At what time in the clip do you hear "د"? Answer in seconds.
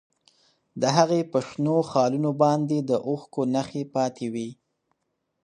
0.81-0.83, 2.89-2.91